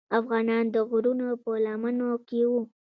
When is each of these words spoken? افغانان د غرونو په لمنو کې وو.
افغانان 0.19 0.65
د 0.75 0.77
غرونو 0.89 1.27
په 1.43 1.51
لمنو 1.65 2.11
کې 2.27 2.41
وو. 2.49 2.61